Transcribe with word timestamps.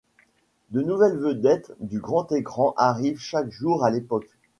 De 0.71 0.81
nouvelles 0.81 1.19
vedettes 1.19 1.73
du 1.79 1.99
grand 1.99 2.31
écran 2.31 2.73
arrivent 2.75 3.19
chaque 3.19 3.51
jour 3.51 3.85
à 3.85 3.91
l'époque. 3.91 4.27